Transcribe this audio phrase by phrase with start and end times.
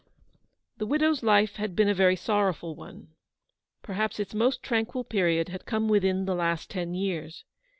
[0.77, 3.09] The widow's life had been a very sorrowful one.
[3.83, 7.43] Perhaps its most tranquil period had come within the last ten years.